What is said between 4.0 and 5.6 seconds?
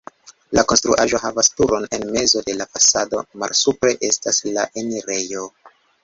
estas la enirejo.